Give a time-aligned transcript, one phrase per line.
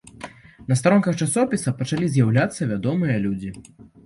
[0.71, 3.55] На старонках часопіса пачалі з'яўляцца вядомыя людзі.